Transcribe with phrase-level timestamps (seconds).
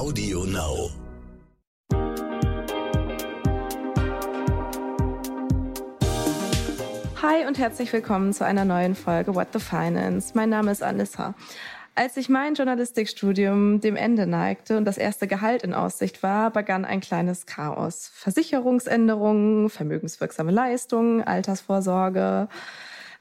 [0.00, 0.88] Audio Now.
[7.20, 10.32] Hi und herzlich willkommen zu einer neuen Folge What the Finance.
[10.32, 11.34] Mein Name ist Anissa.
[11.94, 16.86] Als sich mein Journalistikstudium dem Ende neigte und das erste Gehalt in Aussicht war, begann
[16.86, 18.10] ein kleines Chaos.
[18.14, 22.48] Versicherungsänderungen, vermögenswirksame Leistungen, Altersvorsorge,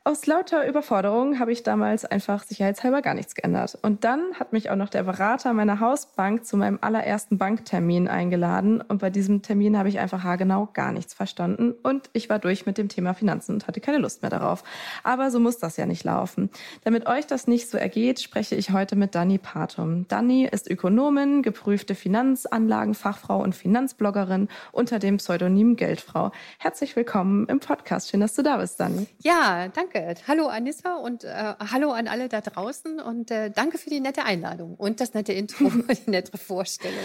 [0.06, 3.78] aus lauter Überforderung habe ich damals einfach sicherheitshalber gar nichts geändert.
[3.82, 8.82] Und dann hat mich auch noch der Berater meiner Hausbank zu meinem allerersten Banktermin eingeladen.
[8.82, 11.74] Und bei diesem Termin habe ich einfach haargenau gar nichts verstanden.
[11.84, 14.64] Und ich war durch mit dem Thema Finanzen und hatte keine Lust mehr darauf.
[15.04, 16.50] Aber so muss das ja nicht laufen.
[16.86, 20.08] Damit euch das nicht so ergeht, spreche ich heute mit Dani Patum.
[20.08, 26.32] Dani ist Ökonomin, geprüfte Finanzanlagenfachfrau und Finanzbloggerin unter dem Pseudonym Geldfrau.
[26.58, 28.10] Herzlich willkommen im Podcast.
[28.10, 29.06] Schön, dass du da bist, Dani.
[29.20, 30.22] Ja, danke danke.
[30.28, 34.24] Hallo Anissa und äh, hallo an alle da draußen und äh, danke für die nette
[34.24, 36.98] Einladung und das nette Intro und die nette Vorstellung.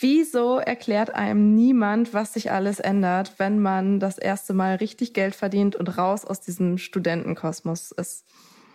[0.00, 5.34] Wieso erklärt einem niemand, was sich alles ändert, wenn man das erste Mal richtig Geld
[5.34, 8.24] verdient und raus aus diesem Studentenkosmos ist?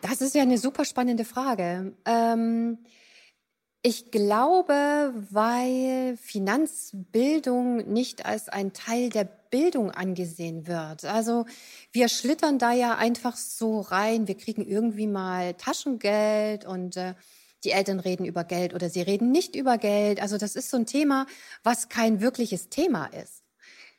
[0.01, 1.93] Das ist ja eine super spannende Frage.
[2.05, 2.79] Ähm,
[3.85, 11.03] ich glaube, weil Finanzbildung nicht als ein Teil der Bildung angesehen wird.
[11.03, 11.45] Also
[11.91, 14.29] wir schlittern da ja einfach so rein.
[14.29, 17.13] Wir kriegen irgendwie mal Taschengeld und äh,
[17.65, 20.21] die Eltern reden über Geld oder sie reden nicht über Geld.
[20.21, 21.27] Also das ist so ein Thema,
[21.63, 23.42] was kein wirkliches Thema ist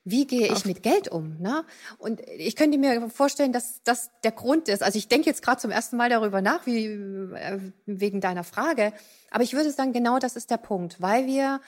[0.05, 1.38] wie gehe ich mit Geld um?
[1.41, 1.64] Ne?
[1.98, 4.83] Und ich könnte mir vorstellen, dass das der Grund ist.
[4.83, 8.92] Also ich denke jetzt gerade zum ersten Mal darüber nach, wie äh, wegen deiner Frage.
[9.30, 11.61] Aber ich würde sagen, genau das ist der Punkt, weil wir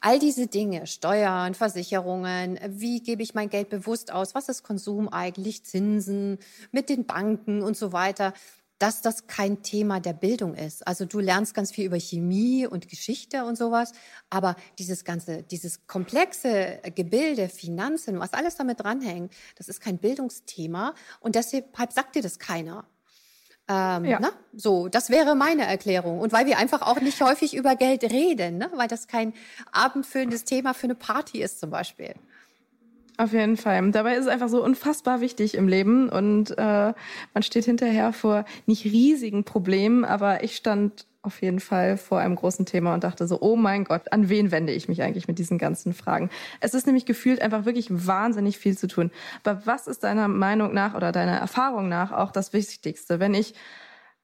[0.00, 5.08] all diese Dinge, Steuern, Versicherungen, wie gebe ich mein Geld bewusst aus, was ist Konsum
[5.08, 6.38] eigentlich, Zinsen
[6.72, 8.34] mit den Banken und so weiter,
[8.84, 10.86] dass das kein Thema der Bildung ist.
[10.86, 13.92] Also du lernst ganz viel über Chemie und Geschichte und sowas,
[14.28, 20.94] aber dieses ganze, dieses komplexe Gebilde, Finanzen, was alles damit dranhängt, das ist kein Bildungsthema
[21.20, 22.84] und deshalb sagt dir das keiner.
[23.68, 24.20] Ähm, ja.
[24.20, 24.32] ne?
[24.52, 26.20] So, das wäre meine Erklärung.
[26.20, 28.70] Und weil wir einfach auch nicht häufig über Geld reden, ne?
[28.74, 29.32] weil das kein
[29.72, 32.16] abendfüllendes Thema für eine Party ist zum Beispiel.
[33.16, 33.90] Auf jeden Fall.
[33.92, 36.92] Dabei ist es einfach so unfassbar wichtig im Leben und äh,
[37.32, 42.34] man steht hinterher vor nicht riesigen Problemen, aber ich stand auf jeden Fall vor einem
[42.34, 45.38] großen Thema und dachte so, oh mein Gott, an wen wende ich mich eigentlich mit
[45.38, 46.28] diesen ganzen Fragen?
[46.60, 49.10] Es ist nämlich gefühlt einfach wirklich wahnsinnig viel zu tun.
[49.42, 53.54] Aber was ist deiner Meinung nach oder deiner Erfahrung nach auch das Wichtigste, wenn ich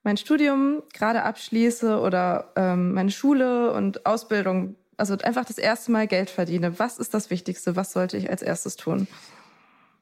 [0.03, 6.07] mein Studium gerade abschließe oder ähm, meine Schule und Ausbildung also einfach das erste Mal
[6.07, 7.75] Geld verdiene, was ist das Wichtigste?
[7.75, 9.09] Was sollte ich als erstes tun?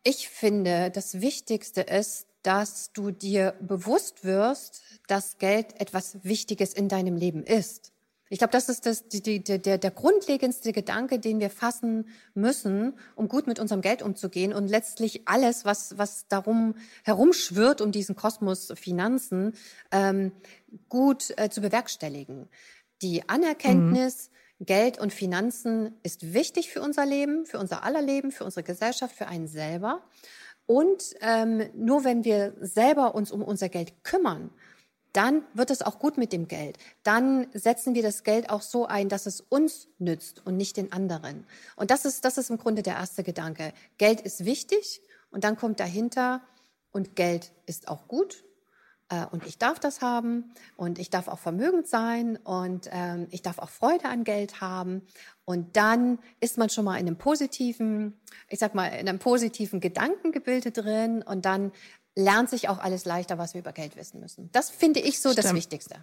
[0.04, 6.88] Ich finde, das Wichtigste ist, dass du dir bewusst wirst, dass Geld etwas Wichtiges in
[6.88, 7.92] deinem Leben ist.
[8.30, 12.94] Ich glaube, das ist das, die, die, der, der grundlegendste Gedanke, den wir fassen müssen,
[13.16, 18.16] um gut mit unserem Geld umzugehen und letztlich alles, was, was darum herumschwirrt, um diesen
[18.16, 19.54] Kosmos Finanzen,
[19.92, 20.32] ähm,
[20.90, 22.48] gut äh, zu bewerkstelligen.
[23.00, 28.32] Die Anerkenntnis, mhm Geld und Finanzen ist wichtig für unser Leben, für unser aller Leben,
[28.32, 30.02] für unsere Gesellschaft, für einen selber.
[30.66, 34.50] Und ähm, nur wenn wir selber uns um unser Geld kümmern,
[35.12, 36.76] dann wird es auch gut mit dem Geld.
[37.02, 40.92] Dann setzen wir das Geld auch so ein, dass es uns nützt und nicht den
[40.92, 41.46] anderen.
[41.76, 43.72] Und das ist, das ist im Grunde der erste Gedanke.
[43.96, 46.42] Geld ist wichtig und dann kommt dahinter,
[46.90, 48.44] und Geld ist auch gut
[49.08, 53.42] äh, und ich darf das haben und ich darf auch vermögend sein und ähm, ich
[53.42, 55.02] darf auch Freude an Geld haben.
[55.44, 58.18] Und dann ist man schon mal in einem positiven,
[58.48, 61.72] ich sag mal, in einem positiven Gedankengebilde drin und dann
[62.14, 64.50] lernt sich auch alles leichter, was wir über Geld wissen müssen.
[64.52, 65.44] Das finde ich so Stimmt.
[65.44, 65.96] das Wichtigste.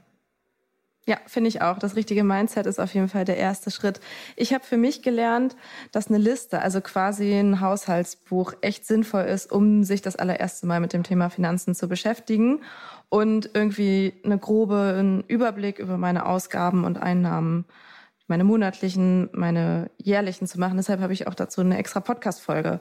[1.07, 1.77] Ja, finde ich auch.
[1.77, 3.99] Das richtige Mindset ist auf jeden Fall der erste Schritt.
[4.35, 5.55] Ich habe für mich gelernt,
[5.91, 10.79] dass eine Liste, also quasi ein Haushaltsbuch, echt sinnvoll ist, um sich das allererste Mal
[10.79, 12.63] mit dem Thema Finanzen zu beschäftigen
[13.09, 17.65] und irgendwie eine grobe einen Überblick über meine Ausgaben und Einnahmen,
[18.25, 20.77] meine monatlichen, meine jährlichen zu machen.
[20.77, 22.79] Deshalb habe ich auch dazu eine extra Podcast-Folge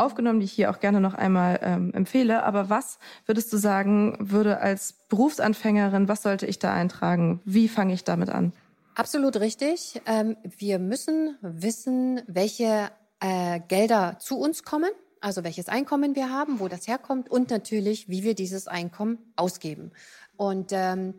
[0.00, 2.42] aufgenommen, die ich hier auch gerne noch einmal ähm, empfehle.
[2.42, 7.40] Aber was würdest du sagen, würde als Berufsanfängerin, was sollte ich da eintragen?
[7.44, 8.52] Wie fange ich damit an?
[8.94, 10.00] Absolut richtig.
[10.06, 16.60] Ähm, wir müssen wissen, welche äh, Gelder zu uns kommen also welches Einkommen wir haben,
[16.60, 19.92] wo das herkommt und natürlich, wie wir dieses Einkommen ausgeben.
[20.36, 21.14] Und ähm,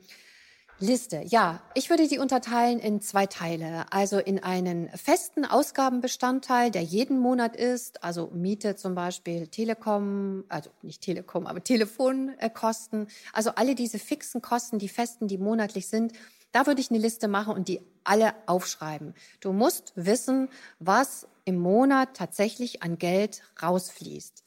[0.82, 3.86] Liste, ja, ich würde die unterteilen in zwei Teile.
[3.92, 10.72] Also in einen festen Ausgabenbestandteil, der jeden Monat ist, also Miete zum Beispiel, Telekom, also
[10.82, 16.14] nicht Telekom, aber Telefonkosten, also alle diese fixen Kosten, die festen, die monatlich sind,
[16.52, 19.14] Da würde ich eine Liste machen und die alle aufschreiben.
[19.40, 20.50] Du musst wissen,
[20.80, 24.44] was im Monat tatsächlich an Geld rausfließt.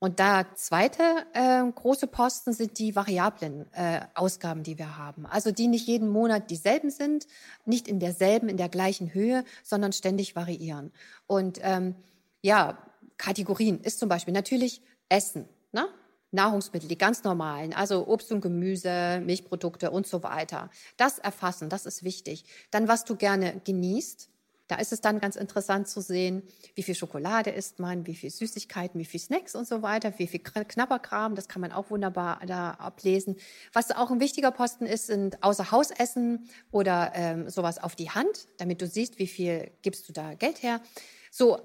[0.00, 1.02] Und da zweite
[1.32, 5.26] äh, große Posten sind die variablen äh, Ausgaben, die wir haben.
[5.26, 7.26] Also die nicht jeden Monat dieselben sind,
[7.64, 10.92] nicht in derselben, in der gleichen Höhe, sondern ständig variieren.
[11.26, 11.96] Und ähm,
[12.42, 12.78] ja,
[13.16, 15.48] Kategorien ist zum Beispiel natürlich Essen.
[15.72, 15.88] Ne?
[16.30, 20.70] Nahrungsmittel, die ganz normalen, also Obst und Gemüse, Milchprodukte und so weiter.
[20.96, 22.44] Das erfassen, das ist wichtig.
[22.70, 24.28] Dann, was du gerne genießt,
[24.68, 26.42] da ist es dann ganz interessant zu sehen,
[26.74, 30.26] wie viel Schokolade isst man, wie viel Süßigkeiten, wie viel Snacks und so weiter, wie
[30.26, 33.36] viel Knabberkram, das kann man auch wunderbar da ablesen.
[33.72, 38.82] Was auch ein wichtiger Posten ist, sind Außerhausessen oder ähm, sowas auf die Hand, damit
[38.82, 40.80] du siehst, wie viel gibst du da Geld her.
[41.30, 41.60] So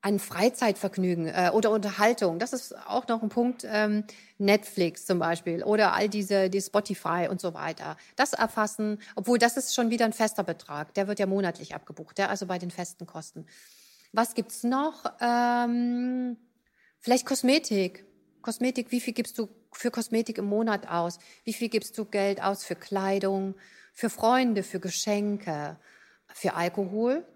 [0.00, 2.38] an Freizeitvergnügen äh, oder Unterhaltung.
[2.38, 3.66] Das ist auch noch ein Punkt.
[3.68, 4.04] Ähm,
[4.38, 7.96] Netflix zum Beispiel oder all diese, die Spotify und so weiter.
[8.14, 10.94] Das erfassen, obwohl das ist schon wieder ein fester Betrag.
[10.94, 13.46] Der wird ja monatlich abgebucht, der also bei den festen Kosten.
[14.12, 15.04] Was gibt's noch?
[15.20, 16.36] Ähm,
[17.00, 18.06] vielleicht Kosmetik.
[18.40, 21.18] Kosmetik, wie viel gibst du für Kosmetik im Monat aus?
[21.44, 23.56] Wie viel gibst du Geld aus für Kleidung,
[23.92, 25.76] für Freunde, für Geschenke,
[26.32, 27.26] für Alkohol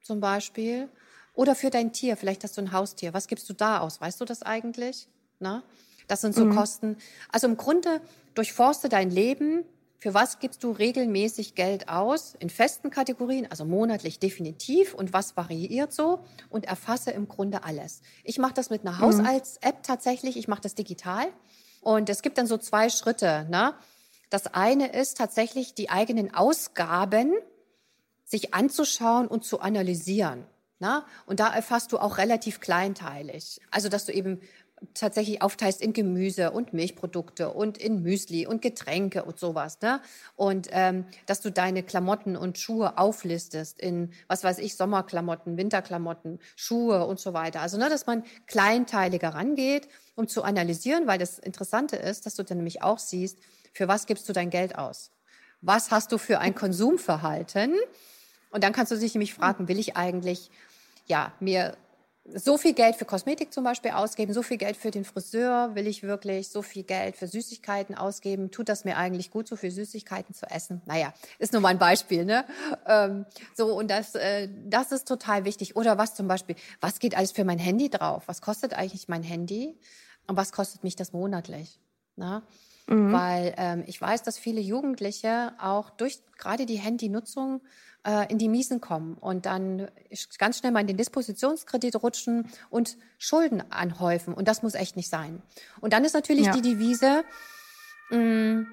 [0.00, 0.88] zum Beispiel?
[1.38, 3.14] Oder für dein Tier, vielleicht hast du ein Haustier.
[3.14, 4.00] Was gibst du da aus?
[4.00, 5.06] Weißt du das eigentlich?
[5.38, 5.62] Na?
[6.08, 6.56] Das sind so mhm.
[6.56, 6.96] Kosten.
[7.30, 8.00] Also im Grunde
[8.34, 9.62] durchforste dein Leben.
[10.00, 12.34] Für was gibst du regelmäßig Geld aus?
[12.40, 16.18] In festen Kategorien, also monatlich definitiv und was variiert so
[16.50, 18.00] und erfasse im Grunde alles.
[18.24, 18.98] Ich mache das mit einer mhm.
[18.98, 20.36] Haushalts-App tatsächlich.
[20.36, 21.28] Ich mache das digital.
[21.82, 23.46] Und es gibt dann so zwei Schritte.
[23.48, 23.74] Ne?
[24.28, 27.32] Das eine ist tatsächlich die eigenen Ausgaben
[28.24, 30.44] sich anzuschauen und zu analysieren.
[30.78, 31.06] Na?
[31.26, 33.60] Und da erfasst du auch relativ kleinteilig.
[33.70, 34.40] Also, dass du eben
[34.94, 39.80] tatsächlich aufteilst in Gemüse und Milchprodukte und in Müsli und Getränke und sowas.
[39.80, 40.00] Ne?
[40.36, 46.38] Und ähm, dass du deine Klamotten und Schuhe auflistest in, was weiß ich, Sommerklamotten, Winterklamotten,
[46.56, 47.60] Schuhe und so weiter.
[47.60, 52.44] Also, ne, dass man kleinteiliger rangeht, um zu analysieren, weil das Interessante ist, dass du
[52.44, 53.38] dann nämlich auch siehst,
[53.72, 55.10] für was gibst du dein Geld aus?
[55.60, 57.74] Was hast du für ein Konsumverhalten?
[58.50, 60.50] Und dann kannst du dich nämlich fragen, will ich eigentlich
[61.08, 61.76] ja, mir
[62.34, 65.86] so viel Geld für Kosmetik zum Beispiel ausgeben, so viel Geld für den Friseur, will
[65.86, 68.50] ich wirklich so viel Geld für Süßigkeiten ausgeben?
[68.50, 70.82] Tut das mir eigentlich gut, so viel Süßigkeiten zu essen?
[70.86, 72.44] Naja, ist nur mal ein Beispiel, ne?
[72.86, 73.24] Ähm,
[73.56, 75.76] so, und das, äh, das ist total wichtig.
[75.76, 78.24] Oder was zum Beispiel, was geht alles für mein Handy drauf?
[78.26, 79.78] Was kostet eigentlich mein Handy?
[80.26, 81.80] Und was kostet mich das monatlich?
[82.18, 82.42] Na?
[82.86, 83.12] Mhm.
[83.12, 87.60] Weil ähm, ich weiß, dass viele Jugendliche auch durch gerade die Handynutzung
[88.04, 89.88] äh, in die Miesen kommen und dann
[90.38, 94.34] ganz schnell mal in den Dispositionskredit rutschen und Schulden anhäufen.
[94.34, 95.42] Und das muss echt nicht sein.
[95.80, 96.52] Und dann ist natürlich ja.
[96.52, 97.24] die Devise,
[98.10, 98.66] mh, mm,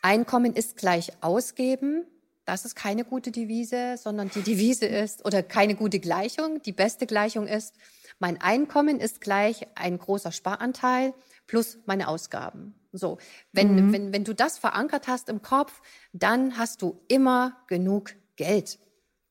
[0.00, 2.06] Einkommen ist gleich ausgeben.
[2.44, 6.62] Das ist keine gute Devise, sondern die Devise ist, oder keine gute Gleichung.
[6.62, 7.74] Die beste Gleichung ist,
[8.20, 11.14] mein Einkommen ist gleich ein großer Sparanteil
[11.48, 12.74] plus meine Ausgaben.
[12.92, 13.18] So,
[13.52, 13.92] wenn, mhm.
[13.92, 18.78] wenn, wenn du das verankert hast im Kopf, dann hast du immer genug Geld,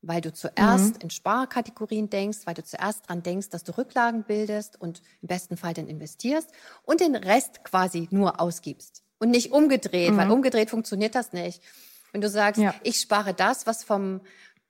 [0.01, 1.01] weil du zuerst mhm.
[1.03, 5.55] in Sparkategorien denkst, weil du zuerst dran denkst, dass du Rücklagen bildest und im besten
[5.55, 6.51] Fall dann investierst
[6.83, 10.17] und den Rest quasi nur ausgibst und nicht umgedreht, mhm.
[10.17, 11.63] weil umgedreht funktioniert das nicht.
[12.11, 12.73] Wenn du sagst, ja.
[12.83, 14.21] ich spare das, was vom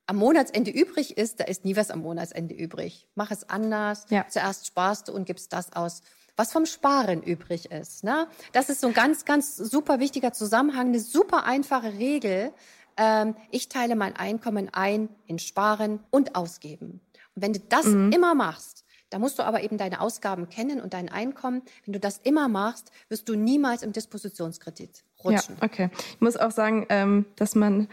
[0.10, 3.10] am Monatsende übrig ist, da ist nie was am Monatsende übrig.
[3.16, 4.06] Mach es anders.
[4.10, 4.26] Ja.
[4.30, 6.02] Zuerst sparst du und gibst das aus,
[6.38, 8.06] was vom Sparen übrig ist.
[8.06, 8.28] Ne?
[8.54, 12.54] Das ist so ein ganz, ganz super wichtiger Zusammenhang, eine super einfache Regel,
[12.98, 17.02] ähm, ich teile mein Einkommen ein in Sparen und Ausgeben.
[17.36, 18.12] Und wenn du das mhm.
[18.12, 21.62] immer machst, da musst du aber eben deine Ausgaben kennen und dein Einkommen.
[21.86, 25.56] Wenn du das immer machst, wirst du niemals im Dispositionskredit rutschen.
[25.62, 25.90] Ja, okay.
[26.10, 27.88] Ich muss auch sagen, ähm, dass man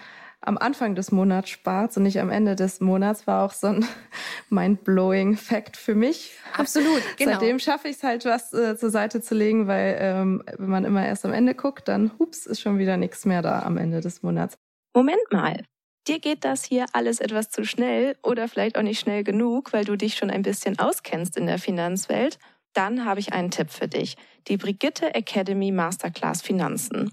[0.46, 3.86] am Anfang des Monats spart und nicht am Ende des Monats, war auch so ein
[4.50, 6.32] mind-blowing Fact für mich.
[6.56, 7.32] Absolut, genau.
[7.32, 10.84] Seitdem schaffe ich es halt, was äh, zur Seite zu legen, weil ähm, wenn man
[10.84, 14.00] immer erst am Ende guckt, dann hups, ist schon wieder nichts mehr da am Ende
[14.00, 14.56] des Monats.
[14.94, 15.64] Moment mal,
[16.06, 19.84] dir geht das hier alles etwas zu schnell oder vielleicht auch nicht schnell genug, weil
[19.84, 22.38] du dich schon ein bisschen auskennst in der Finanzwelt,
[22.74, 24.16] dann habe ich einen Tipp für dich.
[24.48, 27.12] Die Brigitte Academy Masterclass Finanzen.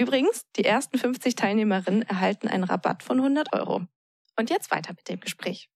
[0.00, 3.82] Übrigens, die ersten 50 Teilnehmerinnen erhalten einen Rabatt von 100 Euro.
[4.38, 5.68] Und jetzt weiter mit dem Gespräch.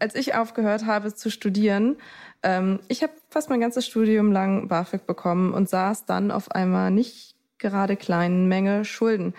[0.00, 1.98] Als ich aufgehört habe zu studieren,
[2.42, 6.90] ähm, ich habe fast mein ganzes Studium lang BAföG bekommen und saß dann auf einmal
[6.90, 9.34] nicht gerade kleinen Menge Schulden.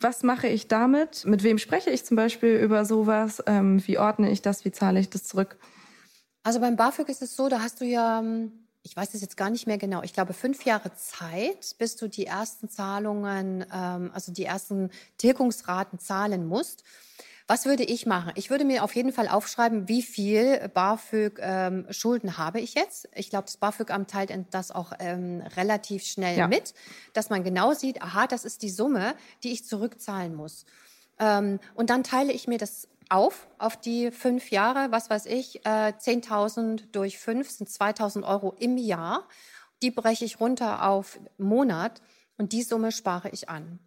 [0.00, 1.26] Was mache ich damit?
[1.26, 3.42] Mit wem spreche ich zum Beispiel über sowas?
[3.46, 4.64] Ähm, wie ordne ich das?
[4.64, 5.58] Wie zahle ich das zurück?
[6.42, 9.36] Also beim BAföG ist es so, da hast du ja ähm, ich weiß es jetzt
[9.36, 14.10] gar nicht mehr genau, ich glaube fünf Jahre Zeit, bis du die ersten Zahlungen, ähm,
[14.14, 16.84] also die ersten Tilgungsraten zahlen musst.
[17.46, 18.32] Was würde ich machen?
[18.36, 23.08] Ich würde mir auf jeden Fall aufschreiben, wie viel BAföG-Schulden ähm, habe ich jetzt.
[23.12, 26.46] Ich glaube, das BAföG-Amt teilt das auch ähm, relativ schnell ja.
[26.46, 26.74] mit,
[27.12, 30.64] dass man genau sieht, aha, das ist die Summe, die ich zurückzahlen muss.
[31.18, 35.64] Ähm, und dann teile ich mir das auf, auf die fünf Jahre, was weiß ich,
[35.66, 39.28] äh, 10.000 durch fünf sind 2.000 Euro im Jahr.
[39.82, 42.00] Die breche ich runter auf Monat
[42.38, 43.80] und die Summe spare ich an.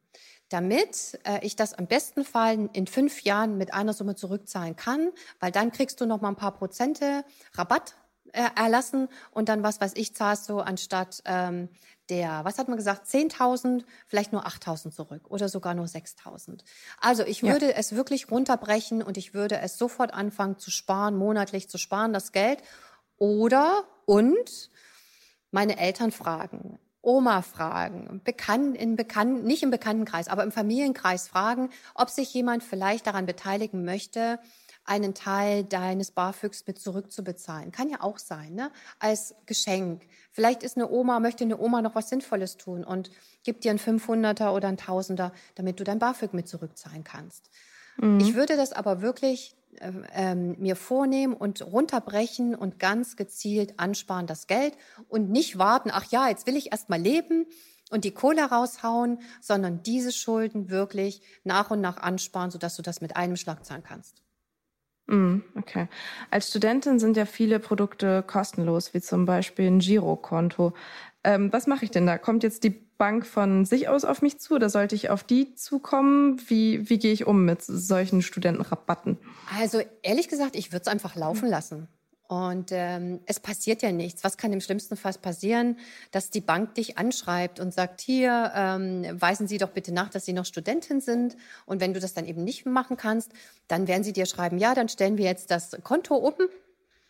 [0.49, 5.09] Damit äh, ich das am besten Fall in fünf Jahren mit einer Summe zurückzahlen kann,
[5.39, 7.95] weil dann kriegst du noch mal ein paar Prozente Rabatt
[8.33, 11.69] äh, erlassen und dann, was weiß ich, zahlst du anstatt ähm,
[12.09, 16.61] der, was hat man gesagt, 10.000, vielleicht nur 8.000 zurück oder sogar nur 6.000.
[16.99, 17.77] Also ich würde ja.
[17.77, 22.31] es wirklich runterbrechen und ich würde es sofort anfangen zu sparen, monatlich zu sparen, das
[22.31, 22.59] Geld.
[23.17, 24.69] Oder und
[25.51, 31.69] meine Eltern fragen, Oma fragen, bekannt, in bekannt, nicht im Bekanntenkreis, aber im Familienkreis fragen,
[31.95, 34.39] ob sich jemand vielleicht daran beteiligen möchte,
[34.85, 37.71] einen Teil deines BAföGs mit zurückzubezahlen.
[37.71, 38.71] Kann ja auch sein, ne?
[38.99, 40.03] als Geschenk.
[40.31, 43.11] Vielleicht ist eine Oma, möchte eine Oma noch was Sinnvolles tun und
[43.43, 47.49] gibt dir einen 500er oder einen 1000er, damit du dein BAföG mit zurückzahlen kannst.
[47.97, 48.19] Mhm.
[48.19, 54.27] Ich würde das aber wirklich äh, ähm, mir vornehmen und runterbrechen und ganz gezielt ansparen
[54.27, 54.75] das Geld
[55.07, 57.45] und nicht warten, ach ja, jetzt will ich erst mal leben
[57.89, 63.01] und die Kohle raushauen, sondern diese Schulden wirklich nach und nach ansparen, sodass du das
[63.01, 64.23] mit einem Schlag zahlen kannst.
[65.07, 65.87] Mm, okay.
[66.31, 70.73] Als Studentin sind ja viele Produkte kostenlos, wie zum Beispiel ein Girokonto.
[71.23, 72.17] Ähm, was mache ich denn da?
[72.17, 75.55] Kommt jetzt die Bank von sich aus auf mich zu oder sollte ich auf die
[75.55, 76.41] zukommen?
[76.47, 79.17] Wie, wie gehe ich um mit solchen Studentenrabatten?
[79.59, 81.87] Also ehrlich gesagt, ich würde es einfach laufen lassen.
[82.27, 84.23] Und ähm, es passiert ja nichts.
[84.23, 85.77] Was kann im schlimmsten Fall passieren?
[86.11, 90.25] Dass die Bank dich anschreibt und sagt, hier, ähm, weisen Sie doch bitte nach, dass
[90.25, 91.35] Sie noch Studentin sind.
[91.65, 93.31] Und wenn du das dann eben nicht machen kannst,
[93.67, 96.33] dann werden sie dir schreiben, ja, dann stellen wir jetzt das Konto um.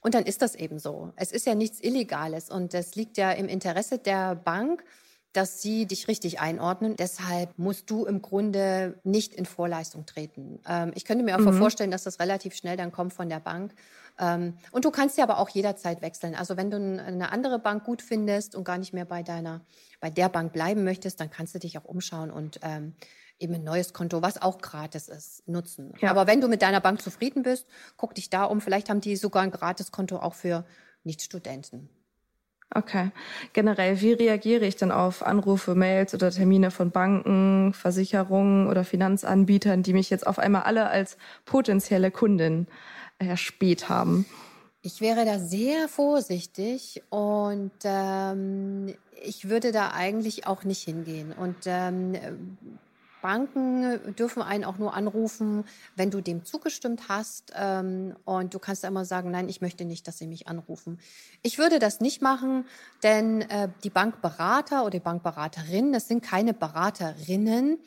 [0.02, 1.14] Und dann ist das eben so.
[1.16, 4.84] Es ist ja nichts Illegales und es liegt ja im Interesse der Bank,
[5.34, 6.96] dass sie dich richtig einordnen.
[6.96, 10.60] Deshalb musst du im Grunde nicht in Vorleistung treten.
[10.68, 11.54] Ähm, ich könnte mir auch mhm.
[11.58, 13.74] vorstellen, dass das relativ schnell dann kommt von der Bank.
[14.20, 16.36] Ähm, und du kannst ja aber auch jederzeit wechseln.
[16.36, 19.62] Also wenn du eine andere Bank gut findest und gar nicht mehr bei deiner,
[20.00, 22.94] bei der Bank bleiben möchtest, dann kannst du dich auch umschauen und ähm,
[23.40, 25.94] eben ein neues Konto, was auch gratis ist, nutzen.
[26.00, 26.12] Ja.
[26.12, 27.66] Aber wenn du mit deiner Bank zufrieden bist,
[27.98, 28.62] guck dich da um.
[28.62, 30.64] Vielleicht haben die sogar ein gratis Konto auch für
[31.04, 31.90] Nichtstudenten.
[32.76, 33.12] Okay.
[33.54, 39.84] Generell, wie reagiere ich denn auf Anrufe, Mails oder Termine von Banken, Versicherungen oder Finanzanbietern,
[39.84, 42.68] die mich jetzt auf einmal alle als potenzielle Kundin
[43.20, 44.26] erspäht haben?
[44.82, 51.32] Ich wäre da sehr vorsichtig und ähm, ich würde da eigentlich auch nicht hingehen.
[51.32, 52.16] Und ähm,
[53.24, 55.64] Banken dürfen einen auch nur anrufen,
[55.96, 57.54] wenn du dem zugestimmt hast.
[57.56, 61.00] Ähm, und du kannst immer sagen, nein, ich möchte nicht, dass sie mich anrufen.
[61.42, 62.66] Ich würde das nicht machen,
[63.02, 67.80] denn äh, die Bankberater oder die Bankberaterinnen, das sind keine Beraterinnen,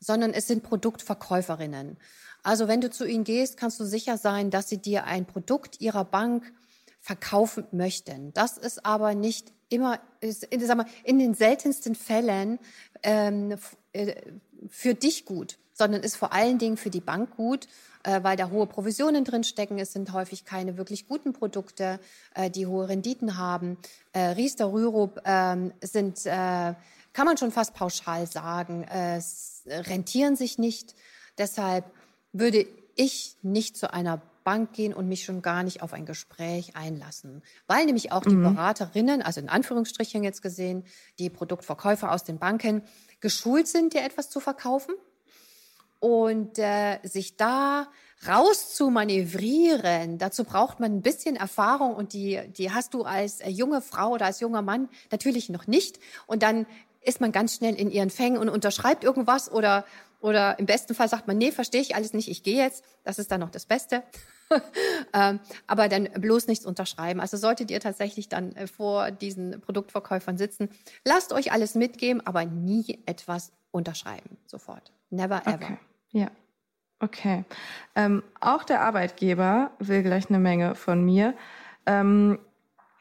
[0.00, 1.96] sondern es sind Produktverkäuferinnen.
[2.42, 5.80] Also wenn du zu ihnen gehst, kannst du sicher sein, dass sie dir ein Produkt
[5.80, 6.52] ihrer Bank
[7.00, 8.34] verkaufen möchten.
[8.34, 12.58] Das ist aber nicht immer, ist, sag mal, in den seltensten Fällen
[13.02, 13.56] ähm,
[13.94, 14.14] äh,
[14.68, 17.66] für dich gut, sondern ist vor allen Dingen für die Bank gut,
[18.04, 19.78] äh, weil da hohe Provisionen drin stecken.
[19.78, 21.98] Es sind häufig keine wirklich guten Produkte,
[22.34, 23.78] äh, die hohe Renditen haben.
[24.12, 28.84] Äh, Riester, Rürup äh, sind, kann man schon fast pauschal sagen,
[29.68, 30.96] rentieren sich nicht.
[31.38, 31.84] Deshalb
[32.32, 32.66] würde
[32.96, 37.42] ich nicht zu einer Bank gehen und mich schon gar nicht auf ein Gespräch einlassen.
[37.66, 38.54] Weil nämlich auch die mhm.
[38.54, 40.84] Beraterinnen, also in Anführungsstrichen jetzt gesehen,
[41.18, 42.82] die Produktverkäufer aus den Banken,
[43.24, 44.94] geschult sind, dir etwas zu verkaufen.
[45.98, 47.88] Und äh, sich da
[48.28, 53.40] raus zu manövrieren, dazu braucht man ein bisschen Erfahrung und die, die hast du als
[53.40, 55.98] äh, junge Frau oder als junger Mann natürlich noch nicht.
[56.26, 56.66] Und dann
[57.00, 59.86] ist man ganz schnell in ihren Fängen und unterschreibt irgendwas oder,
[60.24, 62.82] oder im besten Fall sagt man, nee, verstehe ich alles nicht, ich gehe jetzt.
[63.02, 64.02] Das ist dann noch das Beste.
[65.12, 67.20] ähm, aber dann bloß nichts unterschreiben.
[67.20, 70.70] Also solltet ihr tatsächlich dann äh, vor diesen Produktverkäufern sitzen,
[71.04, 74.92] lasst euch alles mitgeben, aber nie etwas unterschreiben sofort.
[75.10, 75.56] Never ever.
[75.56, 75.78] Okay.
[76.12, 76.30] Ja.
[77.00, 77.44] Okay.
[77.94, 81.34] Ähm, auch der Arbeitgeber will gleich eine Menge von mir.
[81.84, 82.38] Ähm,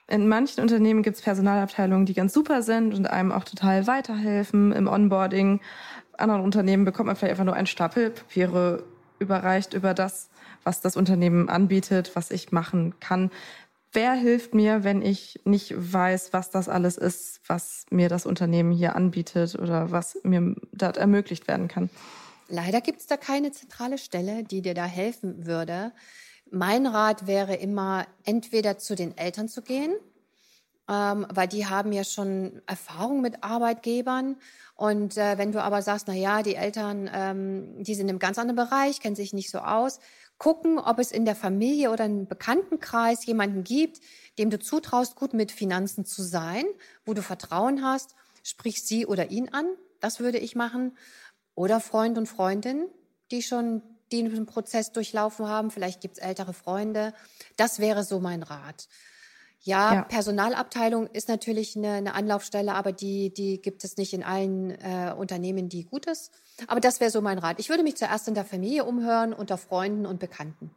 [0.08, 4.72] in manchen Unternehmen gibt es Personalabteilungen, die ganz super sind und einem auch total weiterhelfen
[4.72, 5.62] im Onboarding.
[6.18, 8.84] Anderen Unternehmen bekommt man vielleicht einfach nur einen Stapel Papiere
[9.20, 10.30] überreicht über das,
[10.64, 13.32] was das Unternehmen anbietet, was ich machen kann.
[13.94, 18.72] Wer hilft mir, wenn ich nicht weiß, was das alles ist, was mir das Unternehmen
[18.72, 21.90] hier anbietet oder was mir dort ermöglicht werden kann?
[22.50, 25.92] Leider gibt es da keine zentrale Stelle, die dir da helfen würde.
[26.56, 29.92] Mein Rat wäre immer, entweder zu den Eltern zu gehen,
[30.88, 34.36] ähm, weil die haben ja schon Erfahrung mit Arbeitgebern.
[34.76, 38.38] Und äh, wenn du aber sagst, na ja, die Eltern, ähm, die sind im ganz
[38.38, 40.00] anderen Bereich, kennen sich nicht so aus,
[40.38, 44.00] gucken, ob es in der Familie oder im Bekanntenkreis jemanden gibt,
[44.38, 46.66] dem du zutraust, gut mit Finanzen zu sein,
[47.04, 49.66] wo du Vertrauen hast, sprich sie oder ihn an.
[50.02, 50.96] Das würde ich machen.
[51.56, 52.86] Oder Freund und Freundin,
[53.32, 53.82] die schon
[54.22, 55.72] den Prozess durchlaufen haben.
[55.72, 57.14] Vielleicht gibt es ältere Freunde.
[57.58, 58.88] Das wäre so mein Rat.
[59.62, 64.22] Ja, ja, Personalabteilung ist natürlich eine, eine, Anlaufstelle, aber die, die gibt es nicht in
[64.22, 66.32] allen äh, Unternehmen, die gut ist.
[66.68, 67.60] Aber das wäre so mein Rat.
[67.60, 70.70] Ich würde mich zuerst in der Familie umhören, unter Freunden und Bekannten.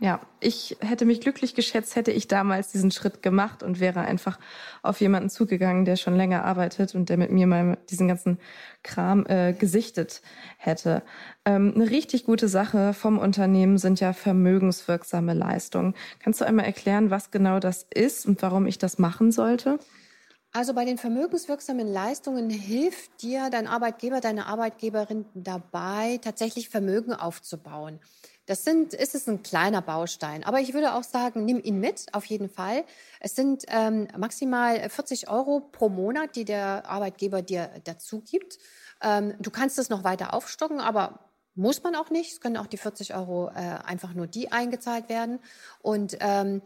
[0.00, 4.38] Ja, ich hätte mich glücklich geschätzt, hätte ich damals diesen Schritt gemacht und wäre einfach
[4.80, 8.38] auf jemanden zugegangen, der schon länger arbeitet und der mit mir mal diesen ganzen
[8.84, 10.22] Kram äh, gesichtet
[10.56, 11.02] hätte.
[11.44, 15.94] Ähm, eine richtig gute Sache vom Unternehmen sind ja vermögenswirksame Leistungen.
[16.20, 19.80] Kannst du einmal erklären, was genau das ist und warum ich das machen sollte?
[20.52, 27.98] Also bei den vermögenswirksamen Leistungen hilft dir dein Arbeitgeber, deine Arbeitgeberin dabei, tatsächlich Vermögen aufzubauen.
[28.48, 30.42] Das sind, ist es ein kleiner Baustein.
[30.42, 32.82] Aber ich würde auch sagen, nimm ihn mit, auf jeden Fall.
[33.20, 38.58] Es sind ähm, maximal 40 Euro pro Monat, die der Arbeitgeber dir dazu gibt.
[39.02, 41.18] Ähm, du kannst es noch weiter aufstocken, aber
[41.56, 42.32] muss man auch nicht.
[42.32, 43.52] Es können auch die 40 Euro äh,
[43.84, 45.40] einfach nur die eingezahlt werden.
[45.82, 46.62] Und ähm,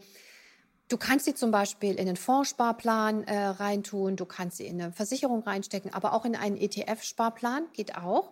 [0.89, 4.91] Du kannst sie zum Beispiel in den Fondssparplan äh, reintun, du kannst sie in eine
[4.91, 8.31] Versicherung reinstecken, aber auch in einen ETF-Sparplan geht auch.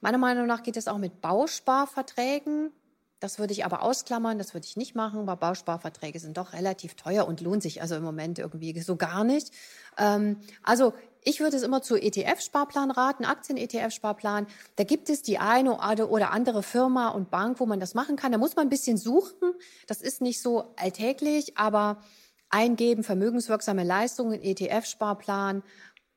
[0.00, 2.72] Meiner Meinung nach geht es auch mit Bausparverträgen.
[3.20, 6.94] Das würde ich aber ausklammern, das würde ich nicht machen, weil Bausparverträge sind doch relativ
[6.94, 9.52] teuer und lohnt sich also im Moment irgendwie so gar nicht.
[9.98, 14.46] Ähm, also ich würde es immer zu ETF-Sparplan raten, Aktien-ETF-Sparplan.
[14.76, 18.32] Da gibt es die eine oder andere Firma und Bank, wo man das machen kann.
[18.32, 19.52] Da muss man ein bisschen suchen.
[19.86, 22.02] Das ist nicht so alltäglich, aber
[22.48, 25.62] eingeben, vermögenswirksame Leistungen, ETF-Sparplan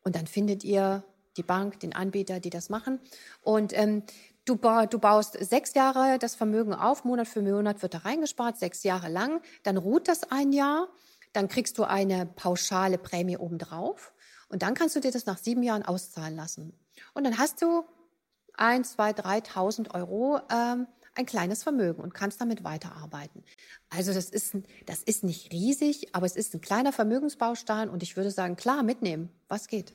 [0.04, 1.04] und dann findet ihr
[1.38, 3.00] die Bank, den Anbieter, die das machen.
[3.42, 4.04] Und ähm,
[4.46, 8.84] Du, du baust sechs Jahre das Vermögen auf, Monat für Monat wird da reingespart, sechs
[8.84, 9.42] Jahre lang.
[9.64, 10.90] Dann ruht das ein Jahr,
[11.32, 14.14] dann kriegst du eine pauschale Prämie obendrauf
[14.50, 16.78] und dann kannst du dir das nach sieben Jahren auszahlen lassen.
[17.14, 17.86] Und dann hast du
[18.56, 23.44] ein, zwei, dreitausend Euro ähm, ein kleines Vermögen und kannst damit weiterarbeiten.
[23.90, 28.18] Also das ist, das ist nicht riesig, aber es ist ein kleiner Vermögensbaustein und ich
[28.18, 29.94] würde sagen, klar, mitnehmen, was geht.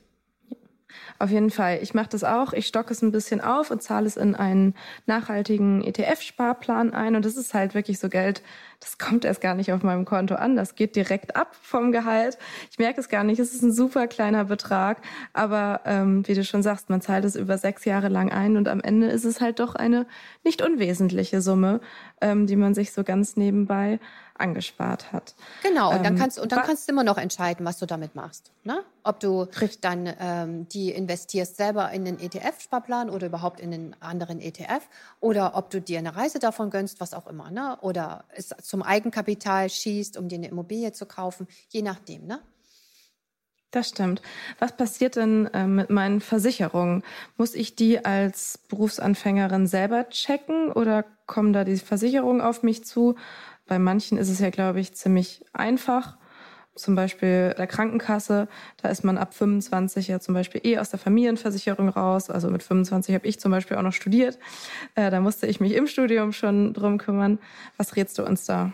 [1.19, 1.79] Auf jeden Fall.
[1.81, 2.53] Ich mache das auch.
[2.53, 4.75] Ich stocke es ein bisschen auf und zahle es in einen
[5.05, 7.15] nachhaltigen ETF-Sparplan ein.
[7.15, 8.41] Und das ist halt wirklich so Geld,
[8.79, 10.55] das kommt erst gar nicht auf meinem Konto an.
[10.55, 12.37] Das geht direkt ab vom Gehalt.
[12.71, 13.39] Ich merke es gar nicht.
[13.39, 15.01] Es ist ein super kleiner Betrag.
[15.33, 18.67] Aber ähm, wie du schon sagst, man zahlt es über sechs Jahre lang ein und
[18.67, 20.07] am Ende ist es halt doch eine
[20.43, 21.81] nicht unwesentliche Summe,
[22.21, 23.99] ähm, die man sich so ganz nebenbei
[24.39, 25.35] angespart hat.
[25.63, 28.15] Genau, und dann ähm, kannst, und dann kannst du immer noch entscheiden, was du damit
[28.15, 28.51] machst.
[28.63, 28.83] Ne?
[29.03, 29.47] Ob du
[29.81, 34.87] dann ähm, die investierst selber in den ETF-Sparplan oder überhaupt in den anderen ETF
[35.19, 37.51] oder ob du dir eine Reise davon gönnst, was auch immer.
[37.51, 37.77] Ne?
[37.81, 42.27] Oder es zum Eigenkapital schießt, um dir eine Immobilie zu kaufen, je nachdem.
[42.27, 42.39] Ne?
[43.71, 44.21] Das stimmt.
[44.59, 47.03] Was passiert denn äh, mit meinen Versicherungen?
[47.35, 53.15] Muss ich die als Berufsanfängerin selber checken oder kommen da die Versicherungen auf mich zu?
[53.65, 56.18] Bei manchen ist es ja, glaube ich, ziemlich einfach.
[56.75, 58.47] Zum Beispiel der Krankenkasse,
[58.81, 62.29] da ist man ab 25 ja zum Beispiel eh aus der Familienversicherung raus.
[62.29, 64.39] Also mit 25 habe ich zum Beispiel auch noch studiert.
[64.95, 67.39] Äh, da musste ich mich im Studium schon drum kümmern.
[67.77, 68.71] Was rätst du uns da?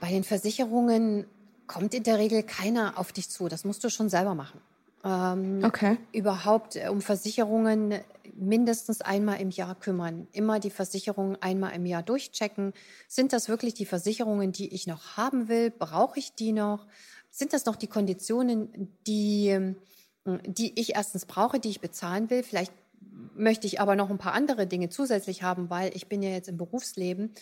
[0.00, 1.26] Bei den Versicherungen
[1.66, 3.48] kommt in der Regel keiner auf dich zu.
[3.48, 4.60] Das musst du schon selber machen.
[5.08, 5.96] Ähm, okay.
[6.12, 7.94] Überhaupt äh, um Versicherungen
[8.34, 10.28] mindestens einmal im Jahr kümmern.
[10.32, 12.72] Immer die Versicherungen einmal im Jahr durchchecken.
[13.08, 15.70] Sind das wirklich die Versicherungen, die ich noch haben will?
[15.70, 16.86] Brauche ich die noch?
[17.30, 19.76] Sind das noch die Konditionen, die, ähm,
[20.46, 22.42] die ich erstens brauche, die ich bezahlen will?
[22.42, 22.72] Vielleicht
[23.34, 26.48] möchte ich aber noch ein paar andere Dinge zusätzlich haben, weil ich bin ja jetzt
[26.48, 27.32] im Berufsleben.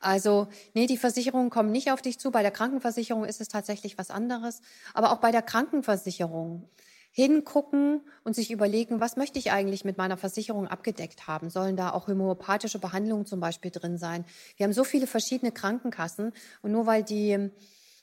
[0.00, 2.30] Also, nee, die Versicherungen kommen nicht auf dich zu.
[2.30, 4.60] Bei der Krankenversicherung ist es tatsächlich was anderes.
[4.94, 6.68] Aber auch bei der Krankenversicherung
[7.16, 11.48] hingucken und sich überlegen, was möchte ich eigentlich mit meiner Versicherung abgedeckt haben?
[11.48, 14.26] Sollen da auch homöopathische Behandlungen zum Beispiel drin sein?
[14.58, 17.48] Wir haben so viele verschiedene Krankenkassen und nur weil die,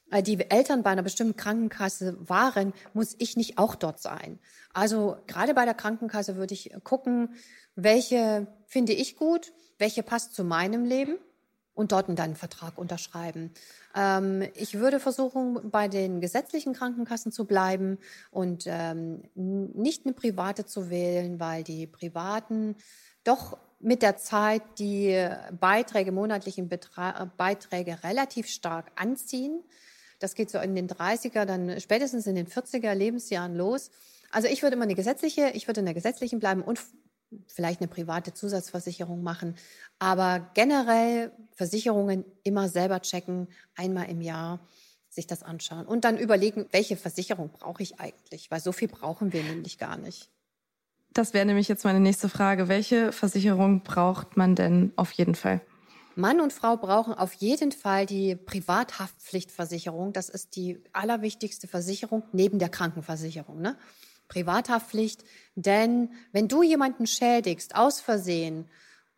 [0.09, 4.39] äh, die Eltern bei einer bestimmten Krankenkasse waren, muss ich nicht auch dort sein.
[4.73, 7.35] Also gerade bei der Krankenkasse würde ich gucken,
[7.75, 11.19] welche finde ich gut, welche passt zu meinem Leben
[11.75, 13.51] und dort dann einen Vertrag unterschreiben.
[13.95, 17.97] Ähm, ich würde versuchen, bei den gesetzlichen Krankenkassen zu bleiben
[18.31, 22.75] und ähm, nicht eine private zu wählen, weil die privaten
[23.23, 25.27] doch mit der Zeit die
[25.59, 29.61] Beiträge, monatlichen Betra Beiträge relativ stark anziehen.
[30.19, 33.91] Das geht so in den 30er, dann spätestens in den 40er Lebensjahren los.
[34.31, 36.79] Also ich würde immer eine gesetzliche, ich würde in der gesetzlichen bleiben und
[37.47, 39.55] vielleicht eine private Zusatzversicherung machen.
[39.99, 44.59] Aber generell Versicherungen immer selber checken, einmal im Jahr
[45.09, 49.31] sich das anschauen und dann überlegen, welche Versicherung brauche ich eigentlich, weil so viel brauchen
[49.31, 50.29] wir nämlich gar nicht.
[51.13, 52.67] Das wäre nämlich jetzt meine nächste Frage.
[52.67, 55.61] Welche Versicherung braucht man denn auf jeden Fall?
[56.15, 60.13] Mann und Frau brauchen auf jeden Fall die Privathaftpflichtversicherung.
[60.13, 63.61] Das ist die allerwichtigste Versicherung neben der Krankenversicherung.
[63.61, 63.77] Ne?
[64.27, 65.23] Privathaftpflicht.
[65.55, 68.67] Denn wenn du jemanden schädigst, aus Versehen,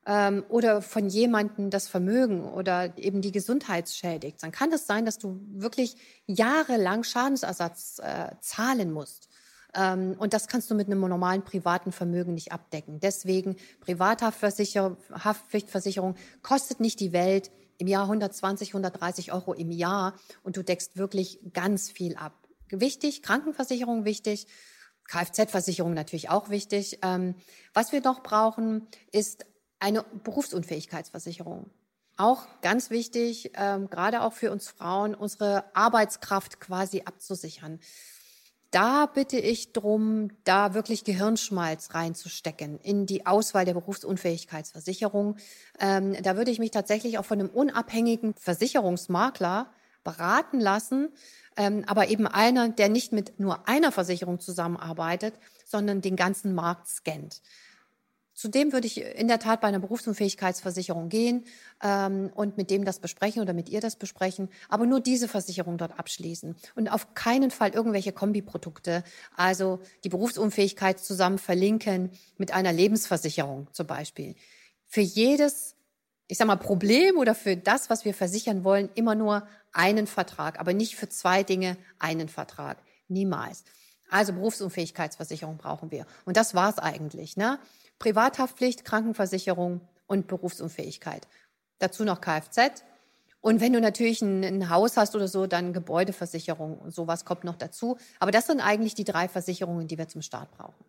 [0.05, 5.05] ähm, oder von jemandem das Vermögen oder eben die Gesundheit schädigt, dann kann es sein,
[5.05, 5.95] dass du wirklich
[6.27, 9.29] jahrelang Schadensersatz äh, zahlen musst.
[9.73, 12.99] Ähm, und das kannst du mit einem normalen privaten Vermögen nicht abdecken.
[12.99, 20.13] Deswegen Privathaftpflichtversicherung kostet nicht die Welt im Jahr 120, 130 Euro im Jahr
[20.43, 22.33] und du deckst wirklich ganz viel ab.
[22.69, 24.47] Wichtig, Krankenversicherung wichtig,
[25.07, 26.99] Kfz-Versicherung natürlich auch wichtig.
[27.01, 27.35] Ähm,
[27.73, 29.45] was wir noch brauchen, ist
[29.79, 31.69] eine Berufsunfähigkeitsversicherung.
[32.17, 37.79] Auch ganz wichtig, ähm, gerade auch für uns Frauen, unsere Arbeitskraft quasi abzusichern.
[38.71, 45.37] Da bitte ich drum, da wirklich Gehirnschmalz reinzustecken in die Auswahl der Berufsunfähigkeitsversicherung.
[45.79, 49.71] Ähm, da würde ich mich tatsächlich auch von einem unabhängigen Versicherungsmakler
[50.05, 51.09] beraten lassen,
[51.57, 55.33] ähm, aber eben einer, der nicht mit nur einer Versicherung zusammenarbeitet,
[55.65, 57.41] sondern den ganzen Markt scannt.
[58.35, 61.45] Zudem würde ich in der Tat bei einer Berufsunfähigkeitsversicherung gehen
[61.81, 65.77] ähm, und mit dem das besprechen oder mit ihr das besprechen, aber nur diese Versicherung
[65.77, 69.05] dort abschließen und auf keinen Fall irgendwelche Kombiprodukte,
[69.37, 74.35] also die Berufsunfähigkeit zusammen verlinken mit einer Lebensversicherung zum Beispiel.
[74.85, 75.77] Für jedes,
[76.27, 80.59] ich sag mal, Problem oder für das, was wir versichern wollen, immer nur einen Vertrag,
[80.59, 82.77] aber nicht für zwei Dinge einen Vertrag.
[83.07, 83.63] Niemals.
[84.09, 86.05] Also Berufsunfähigkeitsversicherung brauchen wir.
[86.25, 87.37] Und das war's eigentlich.
[87.37, 87.59] Ne?
[87.99, 91.27] Privathaftpflicht, Krankenversicherung und Berufsunfähigkeit.
[91.79, 92.83] Dazu noch Kfz.
[93.41, 97.43] Und wenn du natürlich ein, ein, Haus hast oder so, dann Gebäudeversicherung und sowas kommt
[97.43, 97.97] noch dazu.
[98.19, 100.83] Aber das sind eigentlich die drei Versicherungen, die wir zum Start brauchen.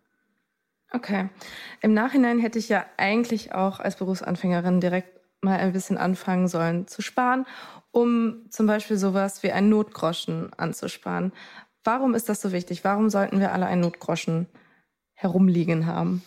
[0.91, 1.29] Okay.
[1.81, 6.87] Im Nachhinein hätte ich ja eigentlich auch als Berufsanfängerin direkt mal ein bisschen anfangen sollen
[6.87, 7.45] zu sparen,
[7.97, 11.33] um zum Beispiel sowas wie einen Notgroschen anzusparen.
[11.83, 12.83] Warum ist das so wichtig?
[12.83, 14.45] Warum sollten wir alle einen Notgroschen
[15.15, 16.21] herumliegen haben?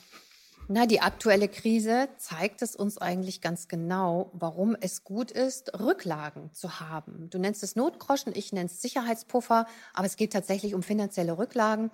[0.67, 6.53] Na, die aktuelle Krise zeigt es uns eigentlich ganz genau, warum es gut ist, Rücklagen
[6.53, 7.31] zu haben.
[7.31, 11.93] Du nennst es Notgroschen, ich nenne es Sicherheitspuffer, aber es geht tatsächlich um finanzielle Rücklagen.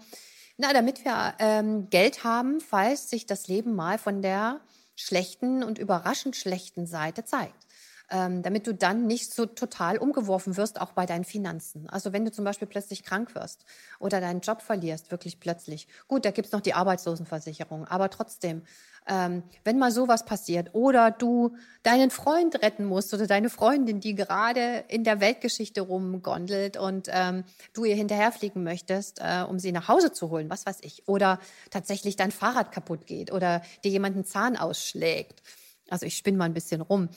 [0.56, 4.60] Na, damit wir ähm, Geld haben, falls sich das Leben mal von der
[4.94, 7.65] schlechten und überraschend schlechten Seite zeigt
[8.10, 11.88] ähm, damit du dann nicht so total umgeworfen wirst, auch bei deinen Finanzen.
[11.88, 13.64] Also wenn du zum Beispiel plötzlich krank wirst
[13.98, 15.88] oder deinen Job verlierst, wirklich plötzlich.
[16.08, 18.62] Gut, da gibt's noch die Arbeitslosenversicherung, aber trotzdem,
[19.08, 24.14] ähm, wenn mal sowas passiert oder du deinen Freund retten musst oder deine Freundin, die
[24.14, 29.88] gerade in der Weltgeschichte rumgondelt und ähm, du ihr hinterherfliegen möchtest, äh, um sie nach
[29.88, 31.40] Hause zu holen, was weiß ich, oder
[31.70, 35.42] tatsächlich dein Fahrrad kaputt geht oder dir jemand einen Zahn ausschlägt
[35.88, 37.08] also ich spinne mal ein bisschen rum.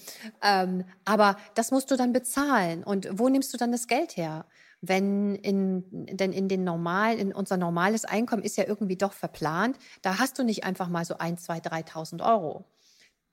[0.42, 2.84] Ähm, aber das musst du dann bezahlen.
[2.84, 4.46] Und wo nimmst du dann das Geld her?
[4.82, 9.78] Wenn in, denn in den normalen, in unser normales Einkommen ist ja irgendwie doch verplant.
[10.02, 12.66] Da hast du nicht einfach mal so ein, zwei, 3.000 Euro.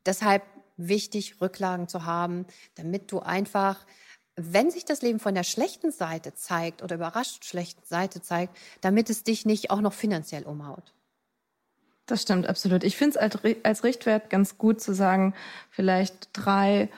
[0.05, 0.42] Deshalb
[0.77, 3.87] wichtig, Rücklagen zu haben, damit du einfach
[4.37, 9.09] wenn sich das Leben von der schlechten Seite zeigt oder überrascht schlechten Seite zeigt, damit
[9.09, 10.92] es dich nicht auch noch finanziell umhaut.
[12.06, 12.84] Das stimmt, absolut.
[12.84, 15.34] Ich finde es als Richtwert ganz gut zu sagen,
[15.70, 16.88] vielleicht drei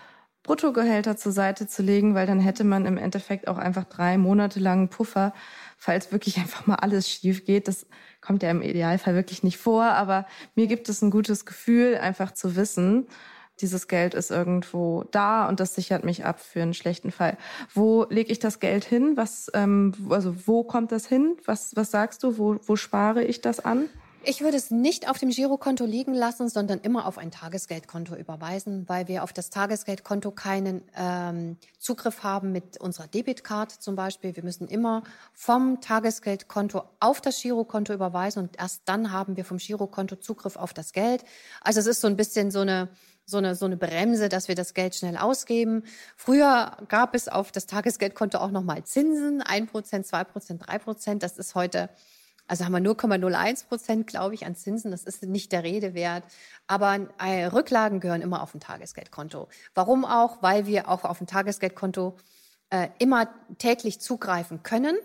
[0.42, 4.60] Bruttogehälter zur Seite zu legen, weil dann hätte man im Endeffekt auch einfach drei Monate
[4.60, 5.32] lang Puffer,
[5.76, 7.68] falls wirklich einfach mal alles schief geht.
[7.68, 7.86] Das
[8.20, 12.32] kommt ja im Idealfall wirklich nicht vor, aber mir gibt es ein gutes Gefühl, einfach
[12.32, 13.06] zu wissen,
[13.60, 17.36] dieses Geld ist irgendwo da und das sichert mich ab für einen schlechten Fall.
[17.74, 19.16] Wo lege ich das Geld hin?
[19.16, 21.36] Was, ähm, also wo kommt das hin?
[21.44, 22.38] Was, was sagst du?
[22.38, 23.88] Wo, wo spare ich das an?
[24.30, 28.86] Ich würde es nicht auf dem Girokonto liegen lassen, sondern immer auf ein Tagesgeldkonto überweisen,
[28.86, 34.36] weil wir auf das Tagesgeldkonto keinen ähm, Zugriff haben mit unserer Debitcard zum Beispiel.
[34.36, 39.56] Wir müssen immer vom Tagesgeldkonto auf das Girokonto überweisen und erst dann haben wir vom
[39.56, 41.24] Girokonto Zugriff auf das Geld.
[41.62, 42.90] Also es ist so ein bisschen so eine
[43.24, 45.84] so eine, so eine Bremse, dass wir das Geld schnell ausgeben.
[46.16, 51.22] Früher gab es auf das Tagesgeldkonto auch nochmal Zinsen, ein Prozent, zwei Prozent, drei Prozent.
[51.22, 51.88] Das ist heute
[52.48, 54.90] also haben wir 0,01 Prozent, glaube ich, an Zinsen.
[54.90, 56.24] Das ist nicht der Rede wert.
[56.66, 59.48] Aber äh, Rücklagen gehören immer auf ein Tagesgeldkonto.
[59.74, 60.42] Warum auch?
[60.42, 62.16] Weil wir auch auf ein Tagesgeldkonto
[62.70, 64.96] äh, immer täglich zugreifen können.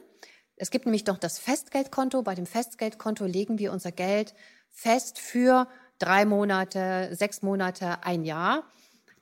[0.56, 2.22] Es gibt nämlich noch das Festgeldkonto.
[2.24, 4.34] Bei dem Festgeldkonto legen wir unser Geld
[4.72, 5.68] fest für
[6.00, 8.64] drei Monate, sechs Monate, ein Jahr.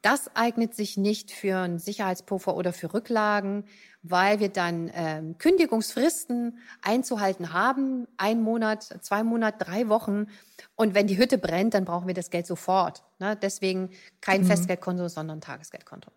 [0.02, 3.66] Das eignet sich nicht für einen Sicherheitspuffer oder für Rücklagen,
[4.04, 8.08] weil wir dann ähm, Kündigungsfristen einzuhalten haben.
[8.18, 10.28] Ein Monat, zwei Monate, drei Wochen.
[10.76, 13.04] Und wenn die Hütte brennt, dann brauchen wir das Geld sofort.
[13.20, 13.38] Ne?
[13.40, 14.48] Deswegen kein mhm.
[14.48, 16.12] Festgeldkonto, sondern Tagesgeldkonto.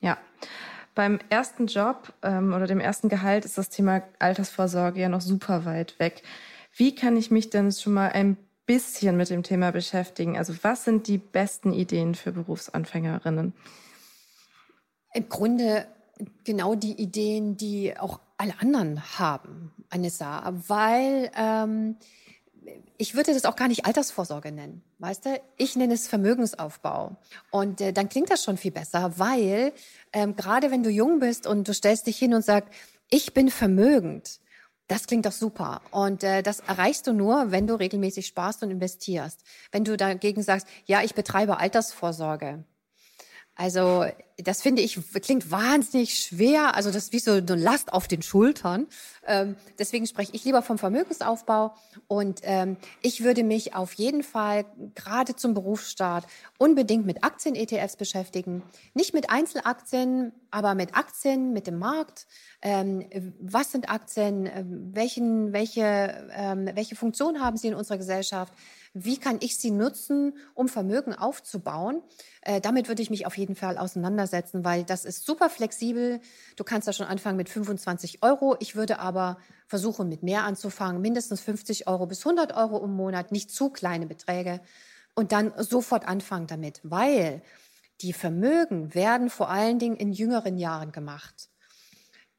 [0.00, 0.18] Ja.
[0.94, 5.64] Beim ersten Job ähm, oder dem ersten Gehalt ist das Thema Altersvorsorge ja noch super
[5.64, 6.22] weit weg.
[6.74, 8.36] Wie kann ich mich denn schon mal ein
[8.66, 10.36] bisschen mit dem Thema beschäftigen?
[10.36, 13.54] Also was sind die besten Ideen für Berufsanfängerinnen?
[15.14, 15.86] Im Grunde
[16.44, 21.96] genau die Ideen, die auch alle anderen haben, Anissa, weil ähm,
[22.98, 25.40] ich würde das auch gar nicht Altersvorsorge nennen, weißt du?
[25.56, 27.16] Ich nenne es Vermögensaufbau.
[27.50, 29.72] Und äh, dann klingt das schon viel besser, weil
[30.12, 32.72] ähm, gerade wenn du jung bist und du stellst dich hin und sagst,
[33.10, 34.40] ich bin vermögend,
[34.88, 35.80] das klingt doch super.
[35.90, 39.40] Und äh, das erreichst du nur, wenn du regelmäßig sparst und investierst.
[39.70, 42.64] Wenn du dagegen sagst, ja, ich betreibe Altersvorsorge,
[43.54, 44.06] also
[44.38, 46.74] das finde ich klingt wahnsinnig schwer.
[46.74, 48.86] Also das ist wie so eine Last auf den Schultern.
[49.26, 51.74] Ähm, deswegen spreche ich lieber vom Vermögensaufbau.
[52.08, 56.26] Und ähm, ich würde mich auf jeden Fall gerade zum Berufsstart
[56.58, 58.62] unbedingt mit Aktien-ETFs beschäftigen.
[58.94, 62.26] Nicht mit Einzelaktien, aber mit Aktien, mit dem Markt.
[62.62, 63.04] Ähm,
[63.38, 64.46] was sind Aktien?
[64.46, 68.52] Ähm, welchen, welche, ähm, welche Funktion haben sie in unserer Gesellschaft?
[68.94, 72.02] Wie kann ich sie nutzen, um Vermögen aufzubauen?
[72.42, 76.20] Äh, damit würde ich mich auf jeden Fall auseinandersetzen, weil das ist super flexibel.
[76.56, 78.56] Du kannst da schon anfangen mit 25 Euro.
[78.60, 83.32] Ich würde aber versuchen, mit mehr anzufangen, mindestens 50 Euro bis 100 Euro im Monat,
[83.32, 84.60] nicht zu kleine Beträge.
[85.14, 87.42] Und dann sofort anfangen damit, weil
[88.02, 91.51] die Vermögen werden vor allen Dingen in jüngeren Jahren gemacht.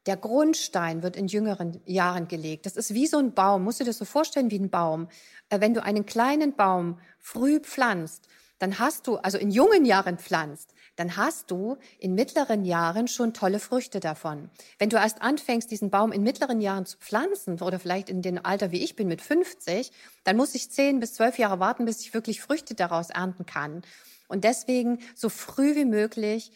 [0.06, 2.66] Der Grundstein wird in jüngeren Jahren gelegt.
[2.66, 3.64] Das ist wie so ein Baum.
[3.64, 5.08] Musst du dir das so vorstellen wie ein Baum.
[5.48, 10.18] Äh, wenn du einen kleinen Baum früh pflanzt, dann hast du, also in jungen Jahren
[10.18, 14.48] pflanzt, dann hast du in mittleren Jahren schon tolle Früchte davon.
[14.78, 18.38] Wenn du erst anfängst, diesen Baum in mittleren Jahren zu pflanzen oder vielleicht in dem
[18.44, 19.90] Alter, wie ich bin, mit 50,
[20.22, 23.82] dann muss ich zehn bis zwölf Jahre warten, bis ich wirklich Früchte daraus ernten kann.
[24.28, 26.52] Und deswegen so früh wie möglich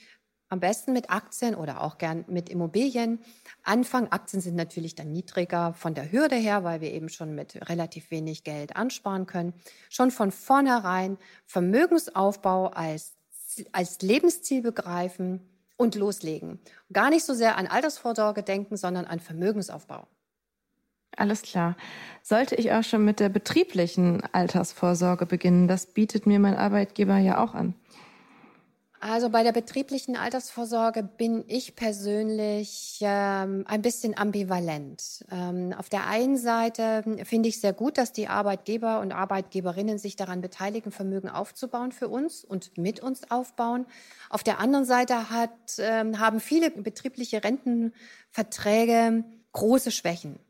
[0.48, 3.20] am besten mit Aktien oder auch gern mit Immobilien.
[3.64, 7.68] Anfang Aktien sind natürlich dann niedriger von der Hürde her, weil wir eben schon mit
[7.68, 9.52] relativ wenig Geld ansparen können.
[9.90, 13.14] Schon von vornherein Vermögensaufbau als,
[13.72, 15.40] als Lebensziel begreifen
[15.76, 16.58] und loslegen.
[16.92, 20.06] Gar nicht so sehr an Altersvorsorge denken, sondern an Vermögensaufbau.
[21.16, 21.76] Alles klar.
[22.22, 25.66] Sollte ich auch schon mit der betrieblichen Altersvorsorge beginnen?
[25.66, 27.74] Das bietet mir mein Arbeitgeber ja auch an.
[29.00, 35.24] Also bei der betrieblichen Altersvorsorge bin ich persönlich ähm, ein bisschen ambivalent.
[35.30, 40.16] Ähm, auf der einen Seite finde ich sehr gut, dass die Arbeitgeber und Arbeitgeberinnen sich
[40.16, 43.86] daran beteiligen, Vermögen aufzubauen für uns und mit uns aufbauen.
[44.30, 50.40] Auf der anderen Seite hat, ähm, haben viele betriebliche Rentenverträge große Schwächen.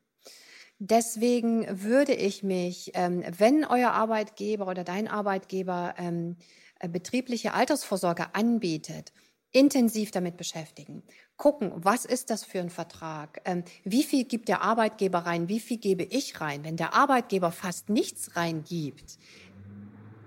[0.79, 8.35] Deswegen würde ich mich, ähm, wenn euer Arbeitgeber oder dein Arbeitgeber ähm, äh, betriebliche Altersvorsorge
[8.35, 9.13] anbietet,
[9.51, 11.03] intensiv damit beschäftigen.
[11.37, 13.41] Gucken, was ist das für ein Vertrag?
[13.45, 15.49] Ähm, wie viel gibt der Arbeitgeber rein?
[15.49, 16.65] Wie viel gebe ich rein?
[16.65, 19.19] Wenn der Arbeitgeber fast nichts reingibt,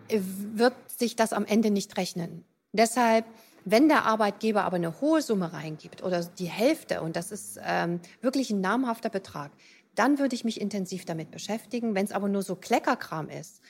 [0.09, 2.43] äh, wird sich das am Ende nicht rechnen.
[2.73, 3.25] Deshalb
[3.63, 7.99] Wenn der Arbeitgeber aber eine hohe Summe reingibt oder die Hälfte, und das ist ähm,
[8.21, 9.51] wirklich ein namhafter Betrag,
[9.93, 11.93] dann würde ich mich intensiv damit beschäftigen.
[11.93, 13.61] Wenn es aber nur so Kleckerkram ist,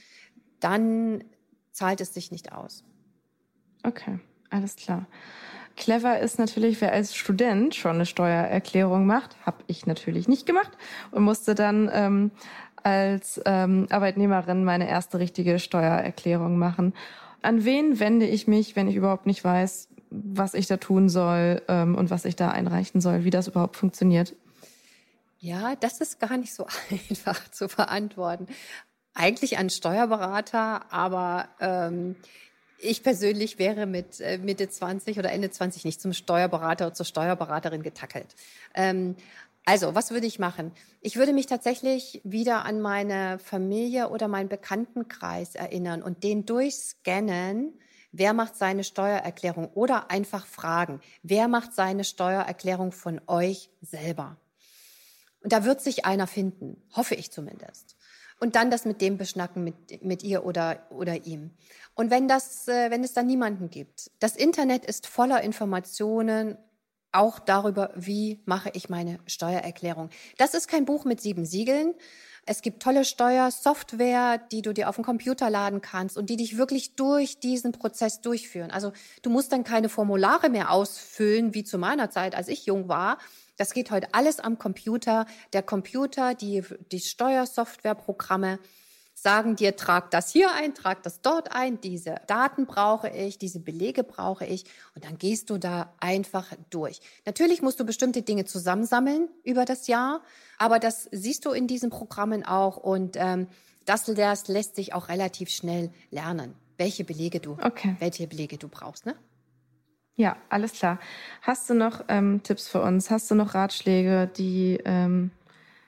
[0.60, 1.24] dann
[1.72, 2.84] zahlt es sich nicht aus.
[3.84, 5.08] Okay, alles klar.
[5.78, 10.72] Clever ist natürlich, wer als Student schon eine Steuererklärung macht, habe ich natürlich nicht gemacht
[11.12, 12.32] und musste dann ähm,
[12.84, 16.94] als ähm, Arbeitnehmerin meine erste richtige Steuererklärung machen.
[17.42, 21.62] An wen wende ich mich, wenn ich überhaupt nicht weiß, was ich da tun soll
[21.68, 24.36] ähm, und was ich da einreichen soll, wie das überhaupt funktioniert?
[25.40, 28.48] Ja, das ist gar nicht so einfach zu beantworten.
[29.14, 32.16] Eigentlich an Steuerberater, aber ähm,
[32.80, 37.06] ich persönlich wäre mit äh, Mitte 20 oder Ende 20 nicht zum Steuerberater oder zur
[37.06, 38.36] Steuerberaterin getackelt.
[38.74, 39.16] Ähm,
[39.66, 40.72] also, was würde ich machen?
[41.02, 47.78] Ich würde mich tatsächlich wieder an meine Familie oder meinen Bekanntenkreis erinnern und den durchscannen.
[48.12, 49.70] Wer macht seine Steuererklärung?
[49.74, 54.38] Oder einfach fragen, wer macht seine Steuererklärung von euch selber?
[55.44, 57.96] Und da wird sich einer finden, hoffe ich zumindest.
[58.42, 61.52] Und dann das mit dem beschnacken, mit, mit ihr oder, oder ihm.
[61.94, 64.10] Und wenn, das, äh, wenn es dann niemanden gibt.
[64.20, 66.58] Das Internet ist voller Informationen
[67.12, 70.10] auch darüber, wie mache ich meine Steuererklärung.
[70.38, 71.94] Das ist kein Buch mit sieben Siegeln.
[72.48, 76.58] Es gibt tolle Steuersoftware, die du dir auf den Computer laden kannst und die dich
[76.58, 78.72] wirklich durch diesen Prozess durchführen.
[78.72, 82.88] Also du musst dann keine Formulare mehr ausfüllen, wie zu meiner Zeit, als ich jung
[82.88, 83.20] war.
[83.58, 85.26] Das geht heute alles am Computer.
[85.54, 88.60] Der Computer, die, die Steuersoftwareprogramme,
[89.22, 93.60] sagen dir, trag das hier ein, trag das dort ein, diese Daten brauche ich, diese
[93.60, 97.02] Belege brauche ich und dann gehst du da einfach durch.
[97.26, 100.22] Natürlich musst du bestimmte Dinge zusammensammeln über das Jahr,
[100.58, 103.48] aber das siehst du in diesen Programmen auch und ähm,
[103.86, 107.96] das, das lässt sich auch relativ schnell lernen, welche Belege du, okay.
[108.00, 109.16] welche Belege du brauchst, ne?
[110.16, 111.00] Ja, alles klar.
[111.42, 113.10] Hast du noch ähm, Tipps für uns?
[113.10, 115.32] Hast du noch Ratschläge, die ähm,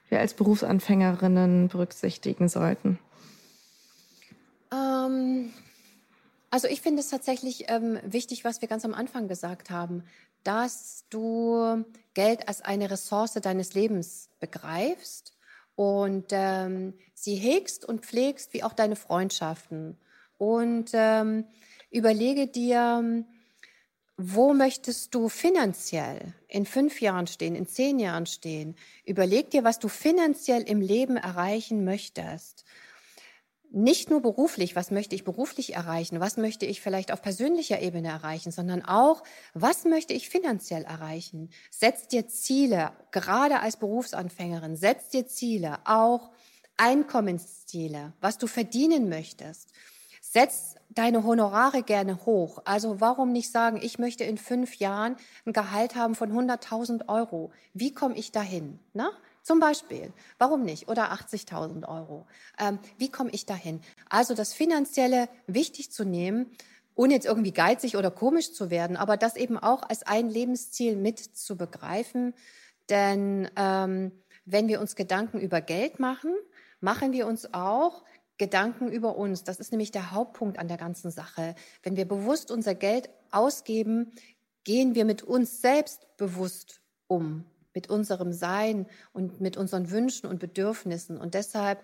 [0.09, 2.99] wir als Berufsanfängerinnen berücksichtigen sollten?
[4.71, 5.53] Ähm,
[6.49, 10.03] also ich finde es tatsächlich ähm, wichtig, was wir ganz am Anfang gesagt haben,
[10.43, 11.83] dass du
[12.13, 15.33] Geld als eine Ressource deines Lebens begreifst
[15.75, 19.97] und ähm, sie hegst und pflegst, wie auch deine Freundschaften.
[20.37, 21.45] Und ähm,
[21.89, 23.25] überlege dir,
[24.17, 28.75] wo möchtest du finanziell in fünf Jahren stehen, in zehn Jahren stehen?
[29.05, 32.65] Überleg dir, was du finanziell im Leben erreichen möchtest
[33.73, 38.09] nicht nur beruflich, was möchte ich beruflich erreichen, was möchte ich vielleicht auf persönlicher Ebene
[38.09, 39.23] erreichen, sondern auch,
[39.55, 41.49] was möchte ich finanziell erreichen.
[41.71, 46.29] Setz dir Ziele, gerade als Berufsanfängerin, setz dir Ziele, auch
[46.77, 49.71] Einkommensziele, was du verdienen möchtest.
[50.21, 52.59] Setz deine Honorare gerne hoch.
[52.65, 57.51] Also warum nicht sagen, ich möchte in fünf Jahren ein Gehalt haben von 100.000 Euro.
[57.73, 58.79] Wie komme ich dahin?
[58.93, 59.11] Na?
[59.41, 60.87] Zum Beispiel, warum nicht?
[60.87, 62.25] Oder 80.000 Euro.
[62.57, 63.81] Ähm, wie komme ich dahin?
[64.09, 66.49] Also das Finanzielle wichtig zu nehmen,
[66.95, 70.95] ohne jetzt irgendwie geizig oder komisch zu werden, aber das eben auch als ein Lebensziel
[70.95, 72.33] mit zu begreifen.
[72.89, 74.11] Denn ähm,
[74.45, 76.33] wenn wir uns Gedanken über Geld machen,
[76.79, 78.03] machen wir uns auch
[78.37, 79.43] Gedanken über uns.
[79.43, 81.55] Das ist nämlich der Hauptpunkt an der ganzen Sache.
[81.83, 84.11] Wenn wir bewusst unser Geld ausgeben,
[84.63, 90.39] gehen wir mit uns selbst bewusst um mit unserem Sein und mit unseren Wünschen und
[90.39, 91.17] Bedürfnissen.
[91.17, 91.83] Und deshalb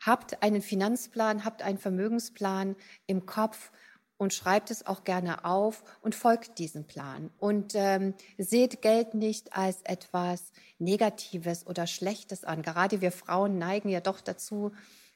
[0.00, 3.70] habt einen Finanzplan, habt einen Vermögensplan im Kopf
[4.16, 7.30] und schreibt es auch gerne auf und folgt diesem Plan.
[7.38, 12.62] Und ähm, seht Geld nicht als etwas Negatives oder Schlechtes an.
[12.62, 14.72] Gerade wir Frauen neigen ja doch dazu,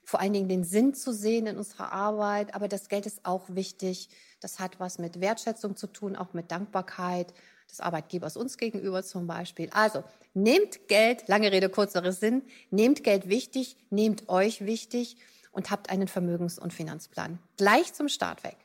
[0.08, 2.54] vor allen Dingen den Sinn zu sehen in unserer Arbeit.
[2.54, 4.08] Aber das Geld ist auch wichtig.
[4.40, 7.34] Das hat was mit Wertschätzung zu tun, auch mit Dankbarkeit
[7.68, 9.68] des Arbeitgebers uns gegenüber zum Beispiel.
[9.70, 12.40] Also nehmt Geld, lange Rede, kurzer Sinn,
[12.70, 15.18] nehmt Geld wichtig, nehmt euch wichtig
[15.52, 17.38] und habt einen Vermögens- und Finanzplan.
[17.58, 18.56] Gleich zum Start weg.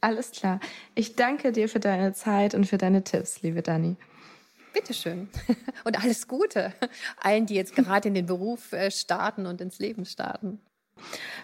[0.00, 0.60] Alles klar.
[0.94, 3.96] Ich danke dir für deine Zeit und für deine Tipps, liebe Dani.
[4.72, 5.28] Bitteschön.
[5.84, 6.72] Und alles Gute
[7.16, 10.60] allen, die jetzt gerade in den Beruf äh, starten und ins Leben starten.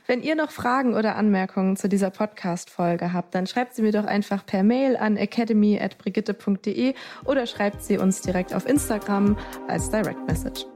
[0.07, 4.05] Wenn ihr noch Fragen oder Anmerkungen zu dieser Podcast-Folge habt, dann schreibt sie mir doch
[4.05, 10.67] einfach per Mail an academy.brigitte.de oder schreibt sie uns direkt auf Instagram als Direct Message.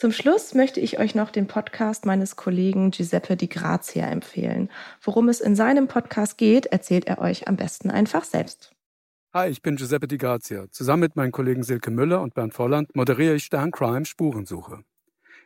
[0.00, 4.70] Zum Schluss möchte ich euch noch den Podcast meines Kollegen Giuseppe Di Grazia empfehlen.
[5.00, 8.77] Worum es in seinem Podcast geht, erzählt er euch am besten einfach selbst.
[9.34, 10.70] Hi, ich bin Giuseppe Di Grazia.
[10.70, 14.84] Zusammen mit meinen Kollegen Silke Müller und Bernd Volland moderiere ich Stern Crime Spurensuche.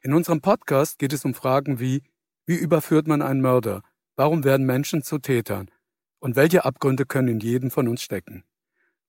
[0.02, 2.04] In unserem Podcast geht es um Fragen wie,
[2.46, 3.82] wie überführt man einen Mörder?
[4.14, 5.68] Warum werden Menschen zu Tätern?
[6.20, 8.44] Und welche Abgründe können in jedem von uns stecken?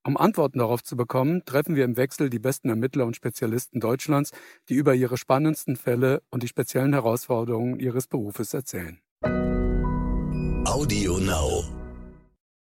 [0.03, 4.31] Um Antworten darauf zu bekommen, treffen wir im Wechsel die besten Ermittler und Spezialisten Deutschlands,
[4.69, 8.99] die über ihre spannendsten Fälle und die speziellen Herausforderungen ihres Berufes erzählen.
[10.65, 11.63] Audio Now.